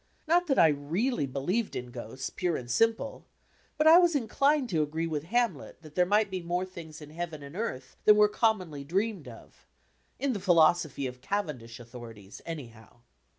Not 0.27 0.47
that 0.47 0.57
I 0.57 0.69
really 0.69 1.27
believed 1.27 1.75
in 1.75 1.91
ghosts, 1.91 2.31
pure 2.31 2.57
and 2.57 2.71
simple; 2.71 3.27
but 3.77 3.85
I 3.85 3.99
was 3.99 4.15
inclined 4.15 4.67
to 4.69 4.81
agree 4.81 5.05
with 5.05 5.25
Hamlet 5.25 5.83
that 5.83 5.93
there 5.93 6.07
might 6.07 6.31
be 6.31 6.41
more 6.41 6.65
things 6.65 7.01
in 7.03 7.11
heaven 7.11 7.43
and 7.43 7.55
earth 7.55 7.97
than 8.05 8.15
were 8.15 8.27
commonly 8.27 8.83
dreamed 8.83 9.27
of 9.27 9.67
in 10.17 10.33
the 10.33 10.39
philosophy 10.39 11.05
of 11.05 11.21
Cavendish 11.21 11.79
authorities, 11.79 12.41
anyhow. 12.47 13.01